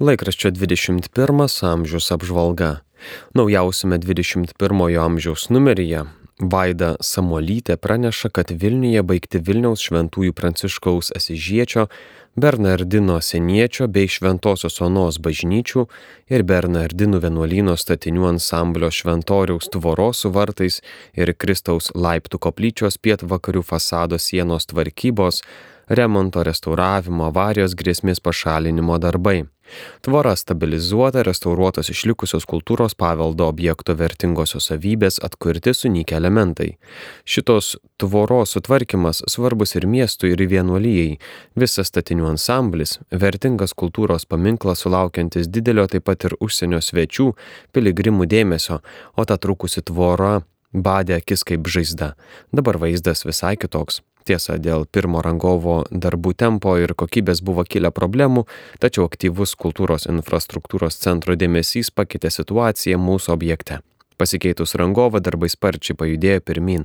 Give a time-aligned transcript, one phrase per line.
[0.00, 2.70] Laikraščio 21 amžiaus apžvalga.
[3.36, 6.06] Naujausiame 21 amžiaus numeryje
[6.40, 11.84] Vaida Samuolytė praneša, kad Vilniuje baigti Vilniaus šventųjų Pranciškaus Asižiečio,
[12.32, 15.84] Bernardino Seniečio bei Šventosios Onos bažnyčių
[16.32, 20.80] ir Bernardinų vienuolyno statinių ansamblio Šventoriaus tvoros su vartais
[21.12, 25.44] ir Kristaus laiptų koplyčios pietvakarių fasado sienos tvarkybos,
[25.92, 29.42] remonto, restauravimo, avarijos grėsmės pašalinimo darbai.
[30.04, 36.74] Tvora stabilizuota, restauruotos išlikusios kultūros paveldo objekto vertingosios savybės, atkurti sunykę elementai.
[37.24, 41.18] Šitos tvoros sutvarkymas svarbus ir miestui, ir vienuolyjei.
[41.58, 47.32] Visas statinių ansamblis, vertingas kultūros paminklas sulaukiantis didelio taip pat ir užsienio svečių,
[47.74, 48.80] piligrimų dėmesio,
[49.16, 50.40] o ta trukusi tvora
[50.72, 52.14] badė akis kaip žaizda.
[52.52, 54.00] Dabar vaizdas visai kitoks.
[54.28, 58.44] Tiesa, dėl pirmo rangovo darbų tempo ir kokybės buvo kilę problemų,
[58.78, 63.80] tačiau aktyvus kultūros infrastruktūros centro dėmesys pakeitė situaciją mūsų objekte.
[64.20, 66.84] Pasikeitus rangovą darbai sparčiai pajudėjo pirmin.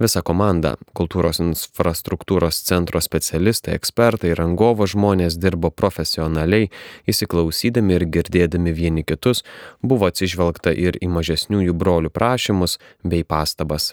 [0.00, 6.70] Visa komanda- kultūros infrastruktūros centro specialistai, ekspertai, rangovo žmonės dirbo profesionaliai,
[7.06, 9.44] įsiklausydami ir girdėdami vieni kitus,
[9.82, 13.92] buvo atsižvelgta ir į mažesniųjų brolių prašymus bei pastabas.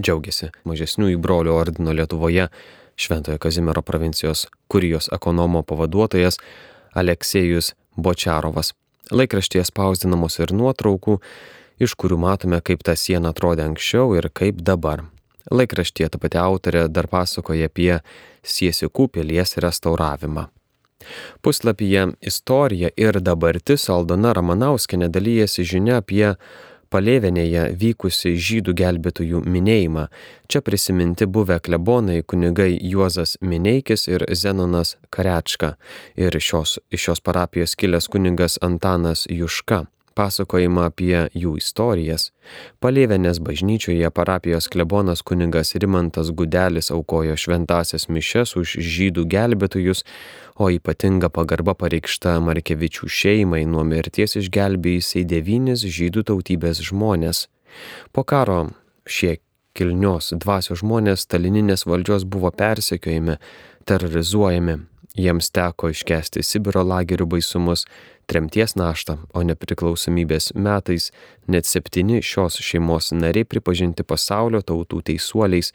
[0.00, 2.48] Džiaugiasi mažesniųjų brolių ordino Lietuvoje
[2.96, 6.38] Šventojo Kazimiero provincijos kurijos ekonomo pavaduotojas
[6.94, 8.74] Aleksėjus Bočiarovas.
[9.10, 11.18] Laikraštyje spausdinamos ir nuotraukų,
[11.80, 15.06] iš kurių matome, kaip ta siena atrodė anksčiau ir kaip dabar.
[15.50, 18.00] Laikraštyje ta pati autorė dar pasakoja apie
[18.42, 20.48] Siesikų pilies restauravimą.
[21.42, 26.34] Puslapyje Istorija ir dabartis Aldona Ramanauskinė dalyjasi žinia apie
[26.92, 30.08] Palėvenėje vykusi žydų gelbėtojų minėjimą.
[30.44, 35.76] Čia prisiminti buvę klebonai kunigai Juozas Mineikis ir Zenonas Karečka
[36.20, 42.30] ir šios, iš šios parapijos kilęs kunigas Antanas Juška pasakojimą apie jų istorijas.
[42.82, 50.04] Palėvenės bažnyčioje parapijos klebonas kuningas Rimantas Gudelis aukojo šventasias mišes už žydų gelbėtojus,
[50.60, 57.46] o ypatinga pagarba pareikšta Markevičių šeimai nuo mirties išgelbėjusiai devynis žydų tautybės žmonės.
[58.12, 58.68] Po karo
[59.08, 59.38] šie
[59.76, 63.38] kilnios dvasios žmonės stalininės valdžios buvo persekiojami,
[63.88, 64.76] terrorizuojami,
[65.16, 67.84] jiems teko iškesti Sibiro lagerių baisumus,
[68.30, 71.10] tremties naštą, o nepriklausomybės metais
[71.48, 75.72] net septyni šios šeimos nariai pripažinti pasaulio tautų teisuoliais.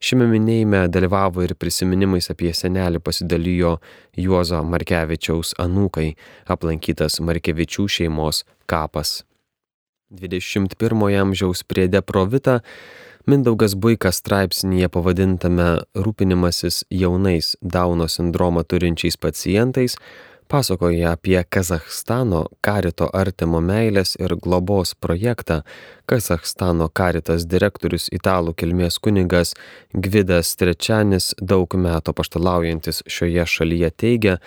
[0.00, 3.74] Šiame minėjime dalyvavo ir prisiminimais apie senelį pasidalijo
[4.16, 6.14] Juozo Markevičiaus anūkai,
[6.48, 9.20] aplankytas Markevičių šeimos kapas.
[10.10, 12.62] 21 amžiaus priede Provita
[13.28, 19.98] Mindaugas Buikas straipsnėje pavadintame Rūpinimasis jaunais Dauno sindromą turinčiais pacientais
[20.48, 25.60] pasakoja apie Kazahstano karito artimo meilės ir globos projektą.
[26.08, 29.52] Kazahstano karitas direktorius italų kilmės kunigas
[29.92, 34.40] Gvidas Trečianis daug metų paštalaujantis šioje šalyje teigia,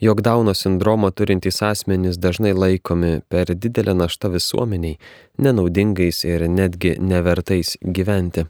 [0.00, 4.98] jog Dauno sindromą turintys asmenys dažnai laikomi per didelę naštą visuomeniai,
[5.38, 8.46] nenaudingais ir netgi nevertais gyventi.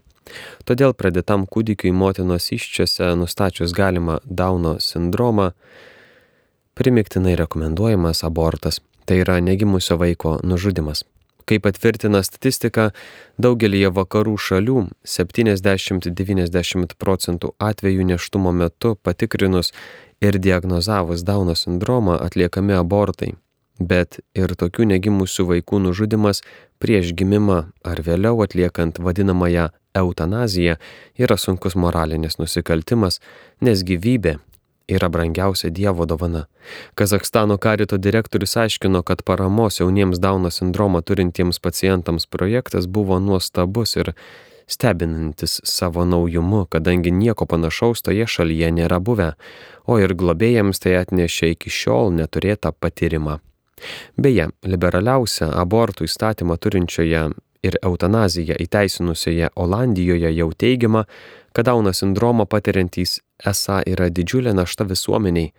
[0.65, 5.51] Todėl pradėtam kūdikiui motinos iščiose nustačius galimą Dauno sindromą,
[6.77, 11.03] primiktinai rekomenduojamas abortas, tai yra negimusio vaiko nužudimas.
[11.49, 12.91] Kaip patvirtina statistika,
[13.41, 19.73] daugelį vakarų šalių 70-90 procentų atvejų neštumo metu patikrinus
[20.21, 23.31] ir diagnozavus Dauno sindromą atliekami abortai,
[23.79, 26.43] bet ir tokių negimusių vaikų nužudimas
[26.77, 30.77] prieš gimimą ar vėliau atliekant vadinamąją eutanaziją
[31.17, 33.17] yra sunkus moralinis nusikaltimas,
[33.61, 34.37] nes gyvybė
[34.89, 36.45] yra brangiausia Dievo dovana.
[36.95, 44.13] Kazakstano karito direktorius aiškino, kad paramos jauniems Dauno sindromą turintiems pacientams projektas buvo nuostabus ir
[44.67, 49.33] stebinantis savo naujumu, kadangi nieko panašaus toje šalyje nėra buvę,
[49.89, 53.39] o ir globėjams tai atnešė iki šiol neturėtą patyrimą.
[54.19, 57.29] Beje, liberaliausia abortų įstatymą turinčioje
[57.63, 61.05] ir eutanaziją įteisinusioje Olandijoje jau teigiama,
[61.53, 63.19] kad Dauno sindromą patiriantys
[63.51, 65.51] esą yra didžiulė našta visuomeniai.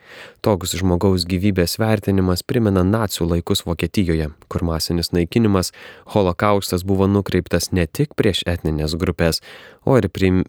[0.45, 5.73] Toks žmogaus gyvybės vertinimas primena nacijų laikus Vokietijoje, kur masinis naikinimas,
[6.15, 9.43] holokaustas buvo nukreiptas ne tik prieš etninės grupės,
[9.85, 10.45] o ir prim,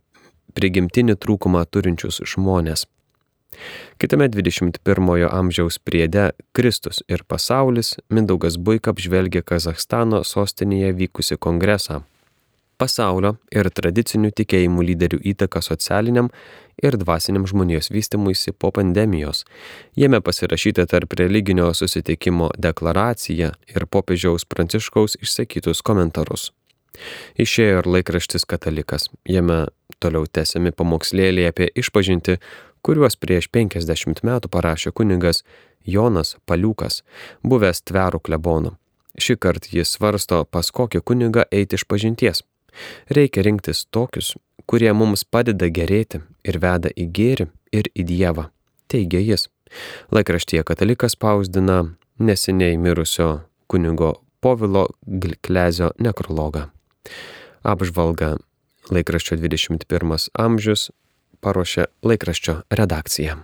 [0.55, 2.87] prigimtinį trūkumą turinčius žmonės.
[4.01, 12.01] Kitame 21-ojo amžiaus priede Kristus ir pasaulis Mindaugas Buik apžvelgia Kazahstano sostinėje vykusi kongresą.
[12.81, 16.31] pasaulio ir tradicinių tikėjimų lyderių įtaka socialiniam
[16.81, 19.43] ir dvasiniam žmonijos vystimuisi po pandemijos.
[19.95, 26.49] Jame pasirašyta tarp religinio susitikimo deklaracija ir popiežiaus pranciškaus išsakytus komentarus.
[27.39, 29.09] Išėjo ir laikraštis katalikas.
[29.29, 29.67] Jame
[30.01, 32.39] toliau tęsiami pamokslėliai apie išpažinti,
[32.85, 35.43] kuriuos prieš 50 metų parašė kunigas
[35.85, 37.01] Jonas Paliukas,
[37.43, 38.75] buvęs tverų klebonu.
[39.19, 42.43] Šį kartą jis svarsto, pas kokį kunigą eiti iš pažinties.
[43.11, 44.35] Reikia rinktis tokius,
[44.65, 48.49] kurie mums padeda gerėti ir veda į gėrį ir į Dievą,
[48.87, 49.49] teigia jis.
[50.11, 51.83] Laikraštyje katalikas spausdina
[52.19, 54.87] neseniai mirusio kunigo Povilo
[55.45, 56.71] Klezio nekrologą.
[57.61, 58.37] Apžvalga
[58.89, 60.89] laikraščio 21 amžius
[61.41, 63.37] paruošė laikraščio redakcija.